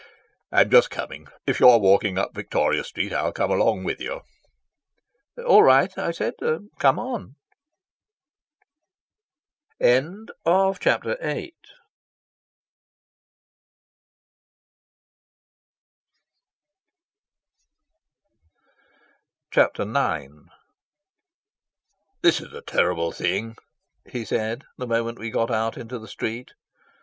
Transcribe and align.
"I'm 0.51 0.71
just 0.71 0.89
coming. 0.89 1.27
If 1.45 1.59
you're 1.59 1.77
walking 1.77 2.17
up 2.17 2.33
Victoria 2.33 2.83
Street, 2.83 3.13
I'll 3.13 3.31
come 3.31 3.51
along 3.51 3.83
with 3.83 4.01
you." 4.01 4.21
"All 5.45 5.61
right," 5.61 5.95
I 5.95 6.09
said. 6.09 6.33
"Come 6.79 6.97
on." 6.97 7.35
Chapter 9.79 11.11
IX 11.21 11.55
"This 22.23 22.41
is 22.41 22.51
a 22.51 22.61
terrible 22.61 23.11
thing," 23.11 23.55
he 24.11 24.25
said, 24.25 24.63
the 24.79 24.87
moment 24.87 25.19
we 25.19 25.29
got 25.29 25.51
out 25.51 25.77
into 25.77 25.99
the 25.99 26.07
street. 26.07 26.53